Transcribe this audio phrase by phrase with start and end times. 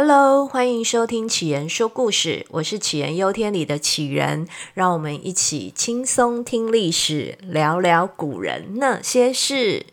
[0.00, 9.86] Hello，欢迎收听杞人说故事，我是杞人忧天里的杞人，让我们一起轻松听历史，聊聊古人那些事。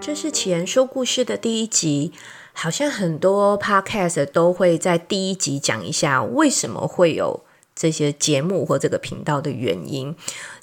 [0.00, 2.14] 这是杞人说故事的第一集，
[2.54, 7.44] 好像很多 podcast 都会在第一集讲一下为什么会有
[7.74, 10.16] 这些节目或这个频道的原因。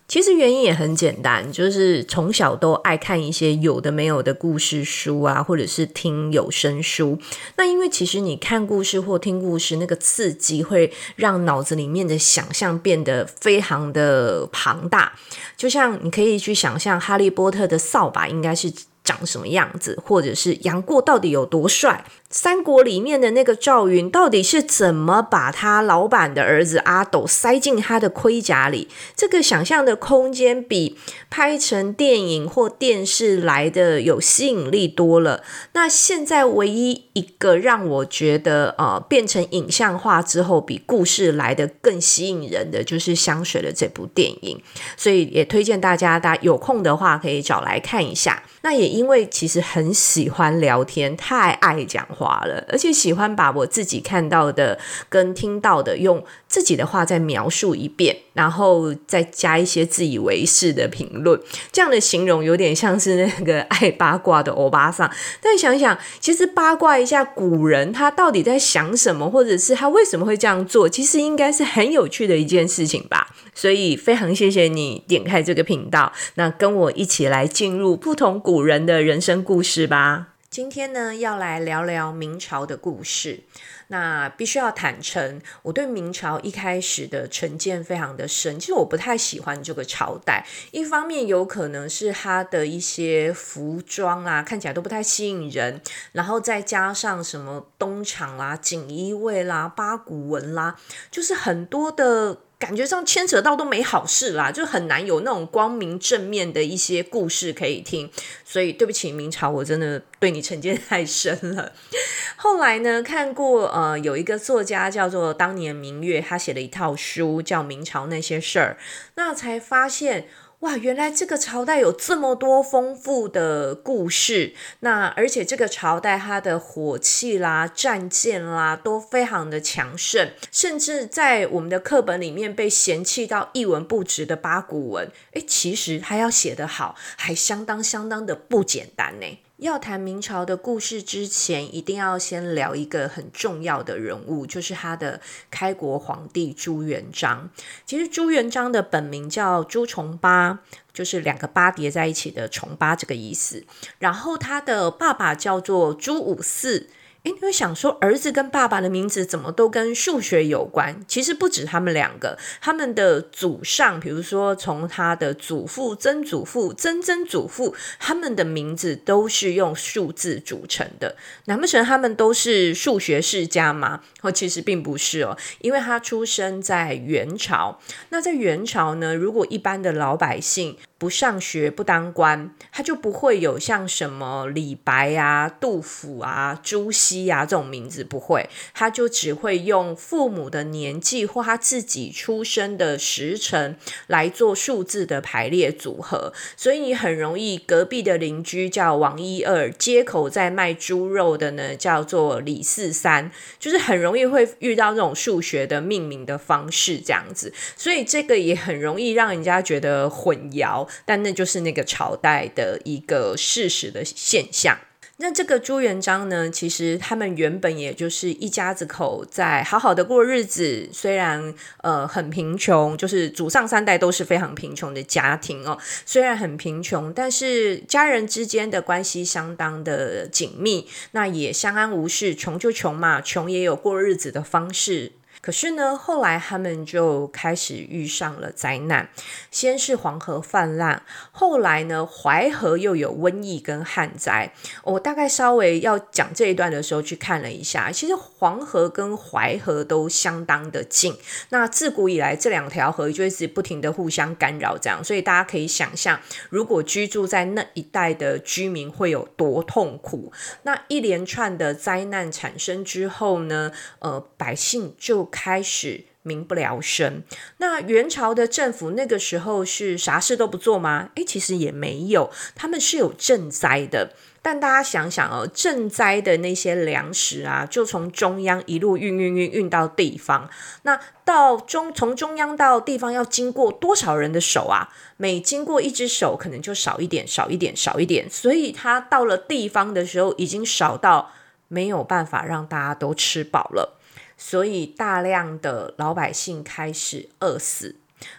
[0.08, 7.20] 其实原因也很简单，就是从小都爱看一些有的没有的故事书啊，或者是听有声书。
[7.58, 15.12] 那因为其实你看故事或听故事，那个刺激会让脑子里面的想象变得非常的庞大。
[15.58, 18.72] 就像你可以去想象哈利波特的扫把应该是
[19.04, 22.06] 长什么样子，或者是杨过到底有多帅。
[22.30, 28.90] 三国里面的那个赵云到底是怎么把他老板的儿子阿斗塞进他的盔甲里？
[29.16, 30.98] 这个想象的空间比
[31.30, 35.42] 拍成电影或电视来的有吸引力多了。
[35.72, 44.62] 那现在唯一一个让我觉得呃变成影像化之后比故事来的更吸引人的，就是香水的这部电影。
[44.98, 48.44] 所以也推荐大家，大家有空的话可以找来看一下。
[48.64, 61.40] 那也因为其实很喜欢聊天，太爱讲话了，而且喜欢把我自己看到的跟听到的用自己的话再描述一遍，然后再加一些自以为是的评论。
[61.72, 65.10] 这样的形容有点像是那个爱八卦的欧巴桑。
[65.42, 73.36] 但想想，其实八卦一下古人他到底在想什么，或者是他为什么会这样做，其实应该是很有趣的一件事情吧。
[73.54, 80.28] 所以非常谢谢你点开这个频道，那跟我一起来进入不同古人的人生故事吧。
[80.50, 83.44] 今天呢，要来聊聊明朝的故事。
[83.90, 88.60] 那必须要坦诚，我对明朝一开始的成见非常的深。
[88.60, 95.82] 其实我不太喜欢这个朝代，一方面有可能是它的一些服装啊，看起来都不太吸引人，
[96.14, 100.78] 然后再加上什么东厂啦、锦衣卫啦、八股文啦，
[101.12, 102.40] 就是很多的。
[102.60, 108.10] 感觉上牵扯到都没好事啦，就很难有那种光明正面的一些故事可以听。
[108.44, 111.72] 所以对不起，明朝，我真的对你成见太深了。
[112.36, 118.78] 后来呢，看过呃有一个作家叫做当年明月，他写了一套书叫《明朝那些事儿》，
[119.16, 120.28] 那才发现。
[120.62, 139.40] 哇，原来这个朝代有这么多丰富的故事，那而且这个朝代它的火器啦、战舰啦都非常的强盛，甚至在我们的课本里面被嫌弃到一文不值的八股文，诶，其实他要写得好，还相当相当的不简单呢。
[139.58, 145.20] 要谈明朝的故事之前，一定要先聊一个很重要的人物，就是他的
[145.50, 147.50] 开国皇帝朱元璋。
[147.86, 150.60] 其实朱元璋的本名叫朱重八，
[150.94, 153.66] 就是两个八叠在一起的重八这个意思。
[153.98, 156.90] 然后他的爸爸叫做朱五四。
[157.28, 161.04] 诶，你会想说，儿子跟爸爸的名字怎么都跟数学有关？
[161.10, 171.18] 其实不止他们两个，他们的祖上，比如说从他的祖父、曾祖父、曾曾祖父，他们的名字都是用数字组成的。
[171.46, 174.04] 难不成他们都是数学世家吗？
[174.22, 177.82] 哦，其实并不是哦，因为他出生在元朝。
[178.08, 210.88] 那在元朝呢，如果一般的老百姓，不上学不当官，他就不会有像什么李白啊、杜甫啊、朱熹啊这种名字，不会，他就只会用父母的年纪或他自己出生的时辰来做数字的排列组合，所以你很容易隔壁的邻居叫王一二，街口在卖猪肉的呢叫做李四三，就是很容易会遇到这种数学的命名的方式这样子，所以这个也很容易让人家觉得混淆。
[211.06, 214.78] 但那就是那个朝代的一个事实的现象。
[215.20, 225.76] 那这个朱元璋呢，其实他们原本也就是一家子口在好好的过日子，虽然呃很贫穷，就是祖上三代都是非常贫穷的家庭哦。
[226.06, 232.36] 虽然很贫穷，但是家人之间的关系相当的紧密，那也相安无事。
[232.36, 235.14] 穷就穷嘛，穷也有过日子的方式。
[235.42, 239.10] 可是呢，后来他们就开始遇上了灾难。
[239.52, 244.54] 先是黄河泛滥，后来呢，淮河又有瘟疫跟旱灾。
[244.84, 251.16] 我大概稍微要讲这一段的时候，去看了一下，其实黄河跟淮河都相当的近。
[251.50, 256.20] 那自古以来，这两条河就一直不停的互相干扰，这样，所以大家可以想象，
[256.50, 260.32] 如果居住在那一带的居民会有多痛苦。
[260.64, 267.24] 那一连串的灾难产生之后呢，呃，百姓就开始民不聊生。
[267.58, 271.10] 那元朝的政府那个时候是啥事都不做吗？
[271.16, 274.14] 诶，其实也没有，他们是有赈灾的。
[274.42, 280.50] 但大家想想哦，赈灾的那些粮食啊，就从中央一路运运运运到地方。
[280.84, 284.88] 那到中从中央到地方要经过多少人的手啊？
[285.18, 288.30] 每经过一只手，可能就少一点，少一点，少一点。
[288.30, 291.32] 所以他到了地方的时候，已经少到
[291.68, 293.97] 没有办法让大家都吃饱了。
[294.38, 297.96] 所以大量的老百姓开始饿死。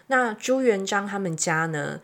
[0.07, 2.01] 那朱元璋他们家呢？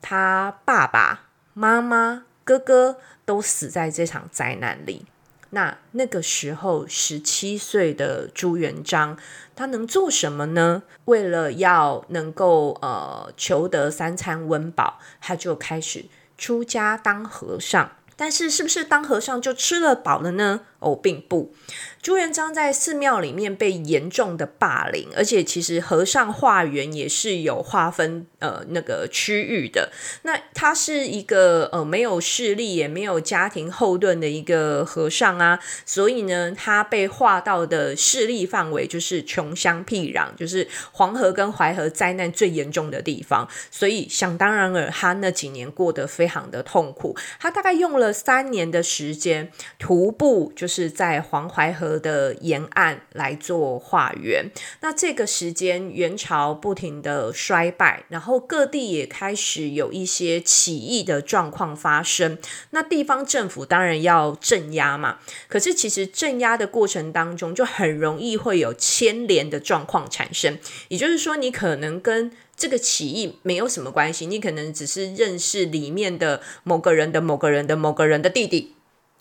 [0.00, 2.24] 他爸爸妈妈。
[2.44, 5.06] 哥哥都死在这场灾难里。
[5.50, 9.16] 那那个时候，十七岁的朱元璋，
[9.54, 10.82] 他能做什么呢？
[11.04, 16.06] 为了要能够呃求得三餐温饱，他就开始
[16.36, 17.92] 出家当和尚。
[18.16, 20.62] 但是，是不是当和尚就吃了饱了呢？
[20.80, 21.54] 哦，并不。
[22.02, 29.92] 朱元璋在寺庙里面被严重的霸凌，而且其实和尚化缘也是有划分呃那个区域的。
[30.22, 43.48] 那他是一个呃没有势力也没有家庭后盾的一个和尚啊，所以呢，他被划到的势力范围就是穷乡僻壤，就是黄河跟淮河灾难最严重的地方。
[43.70, 47.16] 所以想当然尔，他那几年过得非常的痛苦。
[47.38, 54.50] 他大概用了三年的时间徒步，就是在黄淮河的沿岸来做化缘，
[54.80, 62.38] 那这个时间元朝不停的衰败，然后各地也开始有一些起义的状况发生。
[62.70, 65.18] 那地方政府当然要镇压嘛，
[65.48, 70.58] 可是其实镇压的过程当中，就很容易会有牵连的状况产生。
[70.88, 78.74] 也就是说，你可能跟这个起义没有什么关系，你可能只是认识里面的某个人的某个人的某个人的弟弟。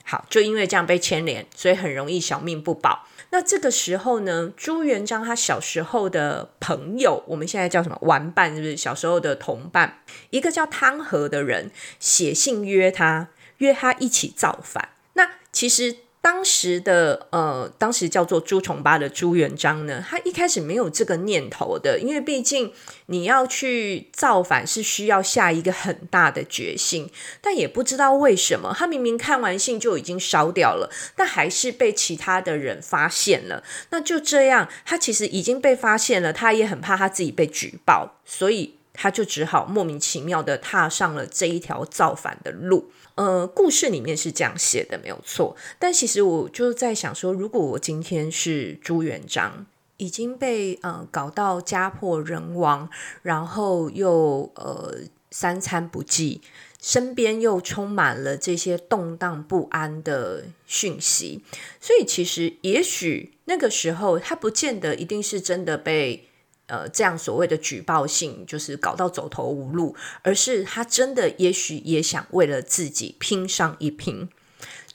[0.04, 3.08] 好，就因为这样被牵连，所以很容易小命不保。
[3.30, 10.00] 那这个时候呢，朱元璋他小时候的朋友，我们现在叫什么玩伴，就是小时候的同伴？
[10.32, 14.90] 一个叫汤和的人写信约他，约他一起造反。
[15.14, 15.98] 那其实。
[16.22, 22.72] 当时的呃，当时叫做朱重八的朱元璋呢，他一开始没有这个念头的，因为毕竟
[23.08, 27.10] 你要去造反是需要下一个很大的决心，
[27.42, 33.64] 但也不知道为什么，他明明看完信就已经烧掉了，但还是被其他的人发现了。
[33.90, 38.76] 那就这样，他其实已经被发现了，他也很怕他自己被举报，所以。
[38.94, 42.92] 他就只好莫名其妙的踏上了这一条造反的路。
[43.16, 45.56] 呃，故事里面是这样写的，没有错。
[45.78, 49.66] 但其实我就在想说，如果我今天是朱元璋，
[49.98, 52.90] 已经被呃搞到家破人亡，
[53.22, 55.00] 然后又呃
[55.30, 56.42] 三餐不继，
[56.82, 61.44] 身边又充满了这些动荡不安的讯息，
[61.80, 66.28] 所以其实也许那个时候他不见得一定是真的被。
[66.72, 74.30] 呃，这样所谓的举报信，就是搞到走投无路，而是他真的也许也想为了自己拼上一拼。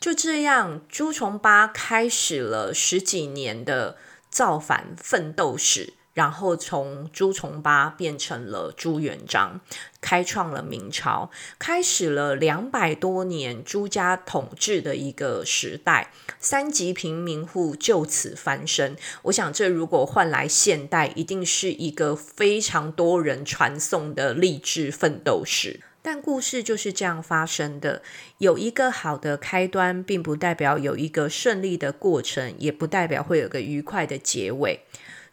[0.01, 3.99] 就这样，朱重八开始了十几年的
[4.31, 5.93] 造反奋斗史。
[6.17, 9.61] 然后从朱重八变成了朱元璋，
[10.01, 18.97] 开创了明朝，开始了两百多年朱家统治的一个时代，三级平民户就此翻身。
[19.25, 25.81] 我想，这如果换来现代，一定是一个非常多人传颂的励志奋斗史。
[26.01, 28.01] 但故事就是这样发生的，
[28.39, 34.81] 有一个好的开端，并不代表有一个顺利的过程，也不代表会有个愉快的结尾。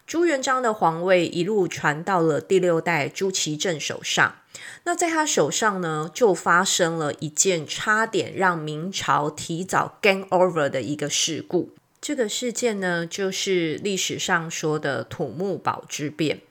[0.06, 4.36] 朱元璋的皇位一路传到了第六代朱祁镇手上，
[4.84, 11.70] 那在他手上呢，就发生了一件差点让明朝提早 game over 的一个事故。
[12.02, 16.42] 这个事件呢，就是历史上说的土木堡之变。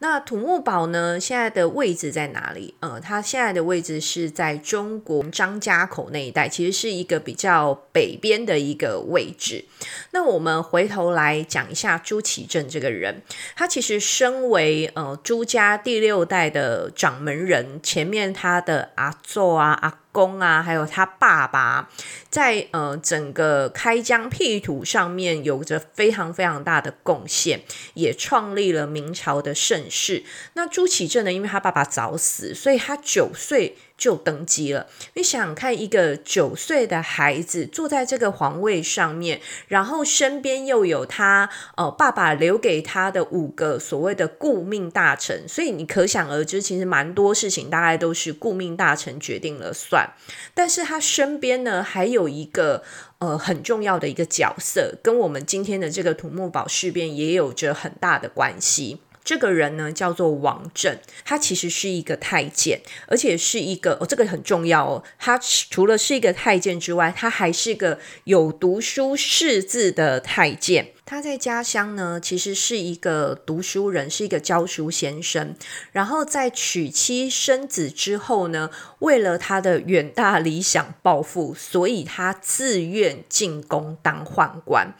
[0.00, 2.74] 那土木堡呢，现在的位置在哪里？
[2.80, 9.64] 呃，它现在的位置是在中国张家口那一带，其实是一个比较北边的一个位置。
[10.10, 13.22] 那我们回头来讲一下朱祁镇这个人，
[13.56, 20.00] 他其实身为呃朱家第六代的掌门人，前面他的阿祖啊阿。
[20.14, 21.90] 公啊，还有他爸爸，
[22.30, 27.62] 在呃整个开疆辟土上面有着非常非常大的贡献，
[27.94, 30.22] 也创立了明朝的盛世。
[30.52, 33.76] 那朱祁镇呢，因为他爸爸早死，所以他九岁。
[34.04, 34.86] 就登基了。
[35.14, 50.06] 你想想看，一个九岁的孩子坐在这个皇位上面，然后身边又有他呃爸爸留给他的五个所谓的顾命大臣，所以你可想而知，其实蛮多事情大概都是顾命大臣决定了算。
[50.52, 52.82] 但是他身边呢，还有一个
[53.20, 59.00] 呃很重要的一个角色，跟我们今天的这个土木堡事变也有着很大的关系。
[59.24, 65.02] 这个人呢，叫做王振，他其实是一个太监，而且是一个哦，这个很重要哦。
[65.18, 70.88] 他除了是一个太监之外，他还是个有读书识字的太监。
[71.06, 75.54] 他在家乡呢，其实是一个读书人，是一个教书先生。
[75.92, 84.94] 然后在娶妻生子之后呢，为了他的远大理想抱负，所以他自愿进宫当宦官。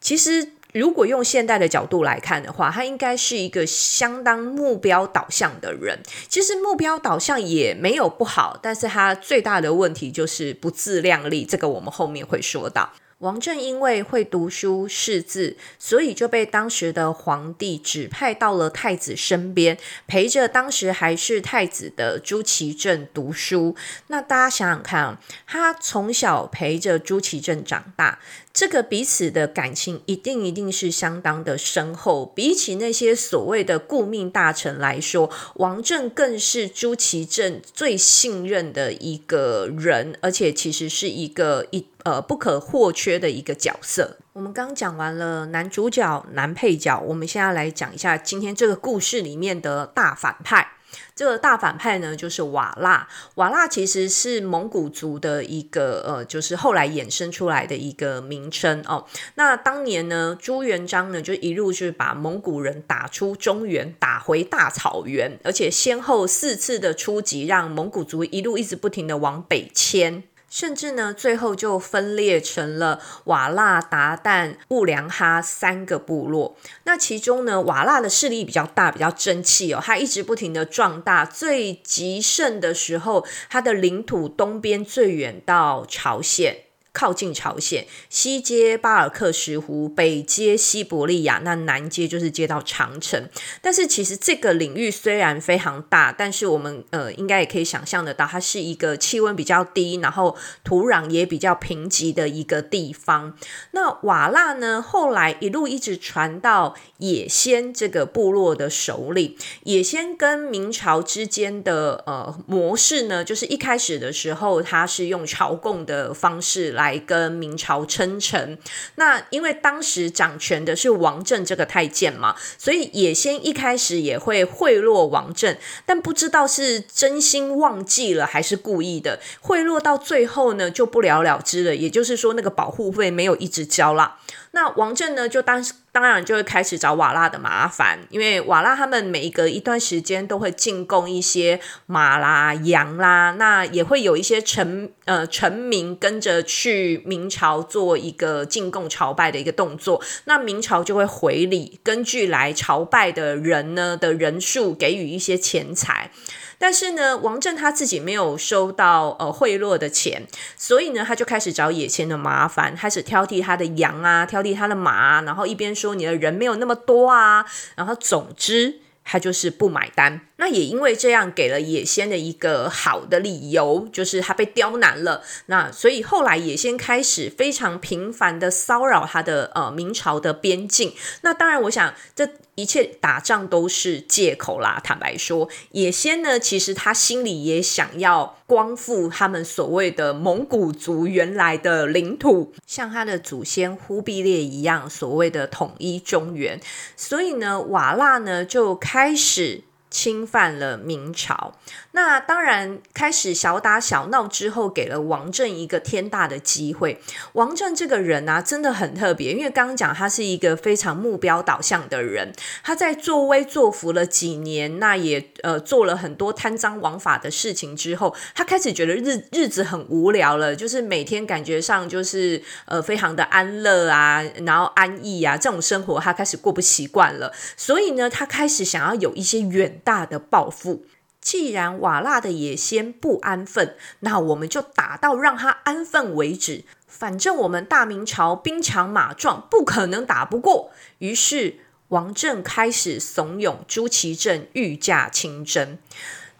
[0.00, 0.52] 其实。
[0.72, 5.98] 如果用现代的角度来看的话，他应该是一个相当目标导向的人。
[6.28, 11.44] 其实目标导向也没有不好，但是他最大的问题就是不自量力。
[11.44, 12.92] 这个我们后面会说到。
[13.20, 23.74] 王振因为会读书识字，所以就被当时的皇帝指派到了太子身边，陪着当时还是太子的朱祁镇读书。
[24.08, 28.18] 那大家想想看，他从小陪着朱祁镇长大。
[28.56, 44.16] 这个彼此的感情一定一定是相当的深厚，比起那些所谓的顾命大臣来说，王振更是朱祁镇最信任的一个人，而且其实是一个一呃不可或缺的一个角色。
[44.32, 50.75] 我们刚讲完了男主角、男配角，我们现在来讲一下今天这个故事里面的大反派。
[51.16, 53.08] 这个大反派呢，就是瓦剌。
[53.36, 59.06] 瓦剌其实是蒙古族的一个呃，就是后来衍生出来的一个名称哦。
[59.36, 70.24] 那当年呢，朱元璋呢就一路就是把蒙古人打出中原，打回大草原，而且先后四次的出击，让蒙古族一路一直不停的往北迁。
[70.48, 76.56] 甚至呢，最后就分裂成了瓦剌、达旦、兀良哈三个部落。
[76.84, 81.24] 那其中呢，瓦剌的势力比较大，比较争气哦，它一直不停的壮大。
[81.24, 86.65] 最极盛的时候，它的领土东边最远到朝鲜。
[86.96, 93.28] 靠近朝鲜，西接巴尔克什湖，北接西伯利亚，那南接就是接到长城。
[93.60, 100.34] 但是其实这个领域虽然非常大，但是我们呃应该也可以想象得到，它是一个气温比较低，然后
[100.64, 103.36] 土壤也比较贫瘠的一个地方。
[103.72, 109.36] 那瓦剌呢，后来一路一直传到野先这个部落的手里。
[109.64, 116.85] 也先跟明朝之间的呃模式呢，就是一开始的时候，他是用朝贡的方式来。
[116.86, 118.56] 来跟明朝称臣，
[118.94, 134.18] 那因为当时掌权的是王振这个太监嘛，所以也先一开始也会贿赂王振，但不知道是真心忘记了还是故意的，贿赂到最后呢就不了了之了，也就是说那个保护费没有一直交了。
[134.52, 135.62] 那王振呢，就当
[135.96, 156.10] 当然就会开始找瓦剌的麻烦，因为瓦剌他们每一隔一段时间都会进贡一些马啦、羊啦，那也会有一些臣呃臣民跟着去明朝做一个进贡朝拜的一个动作，那明朝就会回礼，根据来朝拜的人呢的人数给予一些钱财。
[156.58, 167.44] 但是呢，王振他自己没有收到呃贿赂的钱，所以呢，他就开始找野先的麻烦，开始挑剔他的羊啊，挑剔他的马，然后一边说你的人没有那么多啊，
[167.74, 170.22] 然后总之他就是不买单。
[170.38, 175.22] 那也因为这样，给了野先的一个好的理由，就是他被刁难了。
[175.46, 180.92] 那所以后来野先开始非常频繁的骚扰他的呃明朝的边境。
[181.22, 184.80] 那当然，我想这一切打仗都是借口啦。
[184.82, 196.60] 坦白说，野先呢，其实他心里也想要光复他们所谓的蒙古族原来的领土，像他的祖先忽必烈一样，所谓的统一中原。
[196.96, 199.62] 所以呢，瓦剌呢就开始。
[199.90, 201.54] 侵犯了明朝，
[201.92, 207.00] 那当然开始小打小闹之后，给了王振一个天大的机会。
[207.34, 212.32] 王振这个人啊，真的很特别，因为刚刚讲他是一个非常目标导向的人。
[212.62, 227.32] 他在作威作福了几年，那也呃做了很多贪赃枉法的事情之后，他开始觉得日日子很无聊了，就是每天感觉上就是呃非常的安乐啊，然后安逸啊，这种生活他开始过不习惯了。
[227.56, 230.84] 所以呢，他开始想要有一些远大的抱负，
[231.20, 236.64] 既然瓦剌的也先不安分，那我们就打到让他安分为止。
[236.88, 240.72] 反正我们大明朝兵强马壮，不可能打不过。
[240.98, 245.78] 于是王振开始怂恿朱祁镇御驾亲征。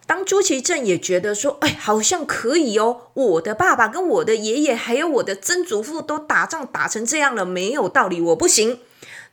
[0.07, 8.81] 当朱祁镇也觉得说，哎，好像可以哦，我的爸爸跟我的爷爷还有我的曾祖父都打仗打成这样了，没有道理，我不行。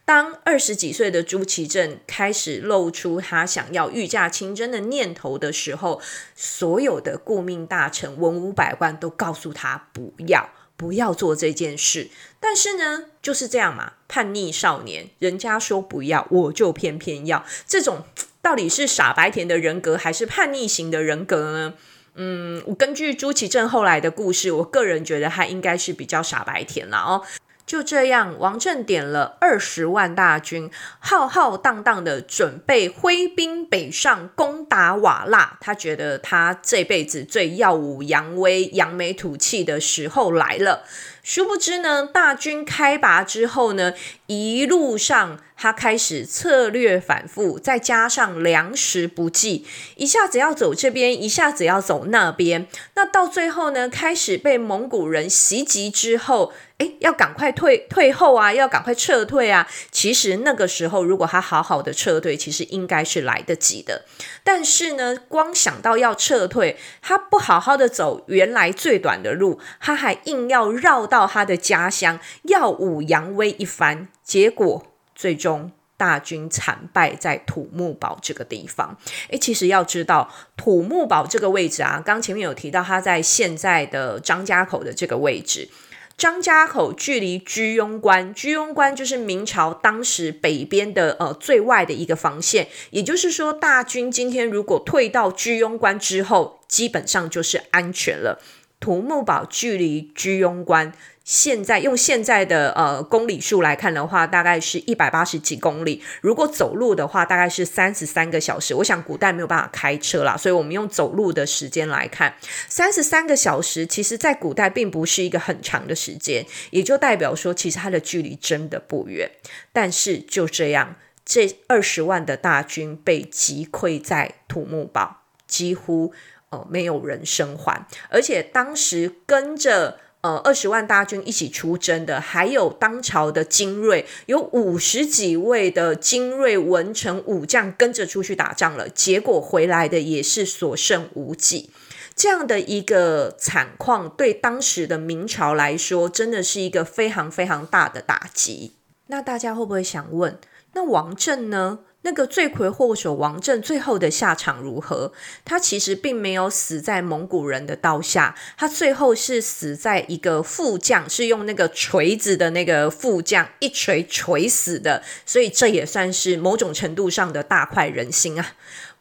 [0.05, 6.01] 当二十几岁的朱祁镇开始露出他想要御驾亲征的念头的时候，
[6.35, 12.09] 所有的顾命大臣、文武百官都告诉他不要，不要做这件事。
[12.41, 17.45] 但是呢，就是这样嘛，叛逆少年，人家说不要，我就偏偏要。
[17.65, 18.03] 这种
[18.41, 21.75] 到底是傻白甜的人格，还是叛逆型的人格呢？
[22.15, 27.23] 嗯，我根据朱祁镇后来的故事，我个人觉得他应该是比较傻白甜了哦。
[27.65, 35.57] 就这样，王振点了二十万大军，浩浩荡荡的准备挥兵北上攻打瓦剌。
[35.61, 40.83] 他觉得他这辈子最耀武扬威、扬眉吐气的时候来了。
[41.23, 43.93] 殊不知呢，大军开拔之后呢，
[44.27, 49.65] 一路上他开始策略反复，再加上粮食不济，
[49.95, 52.67] 一下子要走这边，一下子要走那边。
[52.95, 59.65] 那到最后呢，开始被蒙古人袭击之后，诶，要赶快退退后啊，要赶快撤退啊。
[59.91, 64.03] 其实那个时候，如果他好好的撤退，其实应该是来得及的。
[64.43, 78.97] 但是呢，光想到要撤退，他不好好的走原来最短的路，他还硬要绕到他的家乡，耀武扬威一番，结果最终大军惨败在土木堡这个地方。
[79.29, 80.27] 诶，其实要知道
[80.57, 85.69] 土木堡这个位置啊，刚前面有提到，它在现在的张家口的这个位置。
[86.17, 92.67] 张家口距离居庸关，居庸关就是明朝当时北边的呃最外的一个防线。
[92.89, 98.39] 也就是说，大军今天如果退到居庸关之后，基本上就是安全了。
[98.83, 100.91] 土木堡距离居庸关。
[101.23, 106.03] 现在用现在的呃公里数来看的话，大概是一百八十几公里。
[106.19, 108.75] 如果走路的话，大概是三十三个小时。
[108.75, 112.35] 我想古代没有办法开车啦，所以我们用走路的时间来看，
[112.67, 119.31] 三十三个小时，其实在古代并不是一个很长的时间，也就代表说，其实它的距离真的不远。
[119.71, 126.11] 但是就这样，这二十万的大军被击溃在土木堡，几乎
[126.53, 129.99] 呃没有人生还，而且当时跟着。
[130.23, 141.71] 呃，二十万大军一起出征的，还有当朝的精锐，有五十几位的精锐文臣武将跟着出去打仗了，结果回来的也是所剩无几。
[142.15, 148.75] 这样的一个惨况，对当时的明朝来说，真的是一个非常非常大的打击。
[149.07, 150.39] 那大家会不会想问，
[150.71, 151.79] 那王振呢？
[152.03, 155.11] 那个罪魁祸首王振最后的下场如何？
[155.43, 168.53] 他其实并没有死在蒙古人的刀下，他最后是死在一个副将，是用那个锤子的那个副将一锤锤死的，所以这也算是某种程度上的大快人心啊。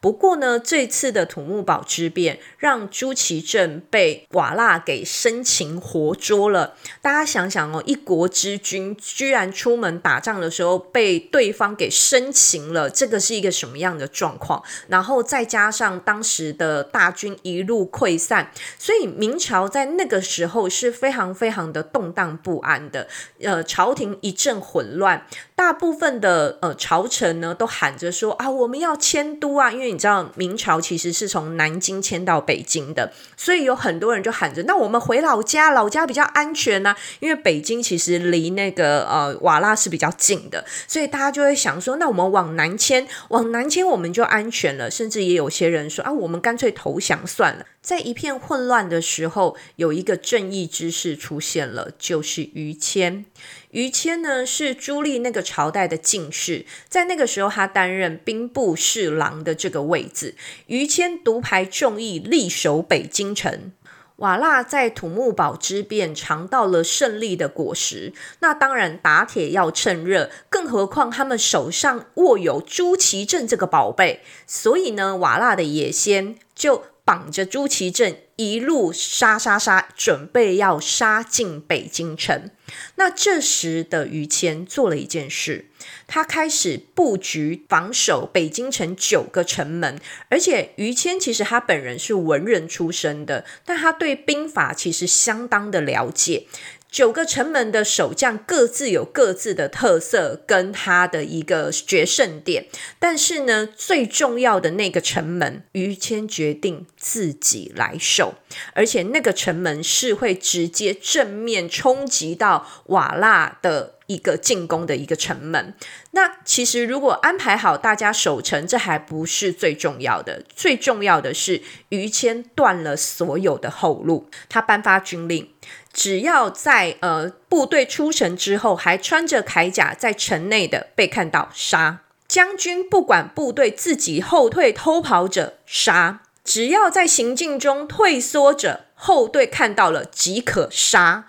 [0.02, 6.74] 不过呢，这次的土木堡之变让朱祁镇被瓦剌给生擒活捉了。
[7.00, 14.60] 大家想想哦，一国之君居然出门打仗的时候被对方给生擒了，这个是一个什么样的状况？
[14.88, 23.06] 然后再加上当时的大军一路溃散，所以明朝在那个时候是非常非常的动荡不安的。
[23.40, 29.91] 呃，朝廷一阵混乱，大部分的呃朝臣呢都喊着说啊，我们要迁都啊，因为。
[29.92, 53.24] 你知道明朝其实是从南京迁到北京的，所以有很多人就喊着：“那我们回老家，老家比较安全呢。”因为北京其实离那个呃瓦剌是比较近的，所以大家就会想说：“那我们往南迁，往南迁我们就安全了。”甚至也有些人说：“啊，我们干脆投降算了。”在一片混乱的时候，有一个正义之士出现了，就是于谦。
[53.72, 60.34] 于谦呢是朱棣那个朝代的进士，在那个时候他担任兵部侍郎的这个位置。
[60.68, 63.72] 于谦独排众议，力守北京城。
[64.16, 76.84] 瓦剌在土木堡之变尝到了胜利的果实，那当然打铁要趁热，更何况他们手上握有朱祁镇这个宝贝，所以呢，瓦剌的野先就。
[77.04, 82.50] 绑着朱祁镇一路杀杀杀，准备要杀进北京城。
[82.96, 85.66] 那这时的于谦做了一件事，
[86.06, 90.00] 他开始布局防守北京城九个城门。
[90.28, 96.46] 而且于谦其实他本人是文人出身的，但他对兵法其实相当的了解。
[96.92, 102.66] 九个城门的守将各自有各自的特色跟他的一个决胜点，
[102.98, 108.34] 但是呢，最重要的那个城门，于谦决定自己来守，
[108.74, 113.94] 而且那个城门是会直接正面冲击到瓦剌的。
[114.12, 115.74] 一个进攻的一个城门。
[116.10, 124.28] 那其实如果安排好大家守城，这还不是最重要的，最重要的是于谦断了所有的后路。
[124.48, 125.48] 他颁发军令，
[125.92, 132.02] 只要在呃部队出城之后还穿着铠甲在城内的被看到杀。
[132.28, 141.28] 将军不管部队自己后退偷跑者杀，只要在行进中退缩者，后队看到了即可杀。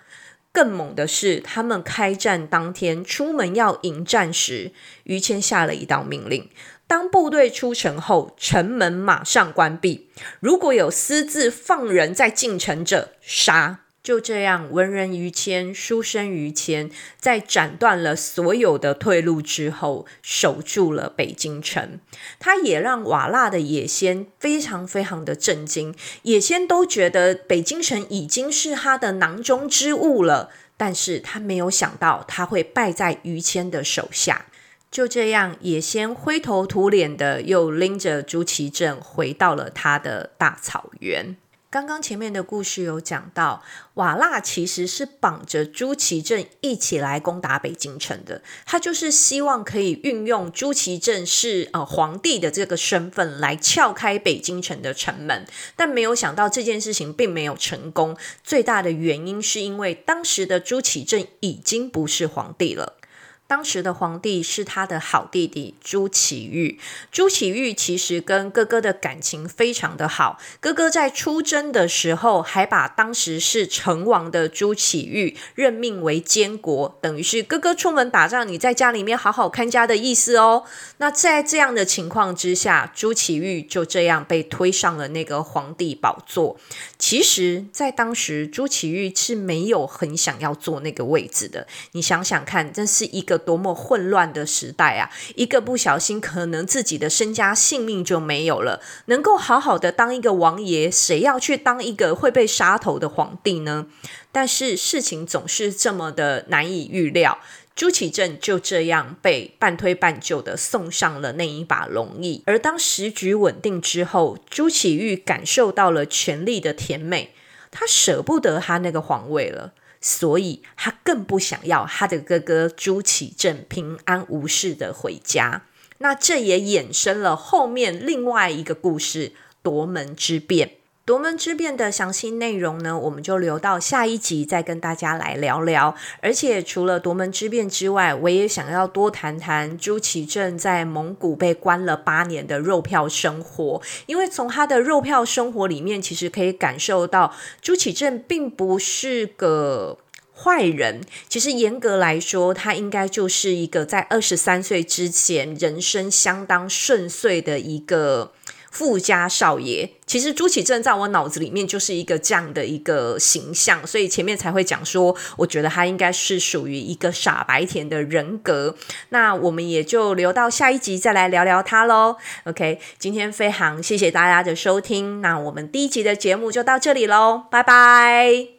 [0.53, 4.71] 更猛的是，他们开战当天出门要迎战时，
[5.03, 6.47] 于谦下了一道命令：
[6.87, 13.82] 当部队出城后，城门马上关闭，如果有私自放人在进城者，杀。
[14.03, 22.01] 就这样，文人于谦，书生于谦，在斩断了所有的退路之后，守住了北京城。
[22.37, 34.47] 他也让瓦剌的野先非常非常的震惊，野先都觉得北京城已经是他的囊中之物了，但是他没有想到他会败在于谦的手下。
[34.91, 41.37] 就这样，野先灰头土脸的又拎着朱祁镇回到了他的大草原。
[41.73, 43.63] 刚刚前面的故事有讲到，
[43.95, 48.43] 瓦剌其实是绑着朱祁镇一起来攻打北京城的。
[48.63, 58.15] 他就是希望可以运用朱祁镇是呃皇帝的这个身份来撬开北京城的城门，但没有想到这件事情并没有成功。
[58.43, 62.97] 最大的原因是因为当时的朱祁镇已经不是皇帝了。
[63.45, 66.79] 当时的皇帝是他的好弟弟朱祁钰。
[67.11, 80.63] 朱祁钰其实跟哥哥的感情非常的好，哥哥在出征的时候还把当时是成王的朱祁钰任命为监国，等于是哥哥出门打仗，你在家里面好好看家的意思哦。
[80.97, 86.57] 那在这样的情况之下，朱祁钰就这样被推上了那个皇帝宝座。
[86.97, 91.67] 其实，在当时，朱祁钰是没有很想要坐那个位置的。
[91.91, 93.42] 你想想看，这是一个。
[93.45, 95.11] 多么混乱的时代啊！
[95.35, 98.81] 一个不小心，可能自己的身家性命就没有了。
[99.05, 103.87] 能够好好的当一个王爷，谁要去当一个会被杀头的皇帝呢？
[104.31, 107.37] 但是事情总是这么的难以预料。
[107.75, 112.43] 朱祁镇就这样被半推半就的送上了那一把龙椅。
[112.45, 117.33] 而当时局稳定之后，朱祁钰感受到了权力的甜美，
[117.71, 119.73] 他舍不得他那个皇位了。
[120.03, 125.63] 所以他更不想要他的哥哥朱祁镇平安无事的回家。
[125.99, 129.31] 那这也衍生了后面另外一个故事——
[129.63, 130.82] 夺门之变。
[131.05, 135.93] 夺门之变的详细内容呢，我们就留到下一集再跟大家来聊聊。
[136.21, 149.97] 而且除了夺门之变之外，我也想要多谈谈朱祁镇在蒙古被关了八年的肉票生活，因为从他的肉票生活里面，其实可以感受到朱祁镇并不是个。
[150.35, 158.31] 坏人，其实严格来说，他应该就是一个在二十三岁之前人生相当顺遂的一个
[158.73, 159.87] 富家少爷。
[160.07, 168.75] 其实朱祁镇在我脑子里面就是一个这样的一个形象，所以前面才会讲说，我觉得他应该是属于一个傻白甜的人格。
[169.09, 172.17] 那我们也就留到下一集再来聊聊他喽。
[172.45, 178.53] OK，今天非常谢谢大家的收听，那我们第一集的节目就到这里喽，拜拜。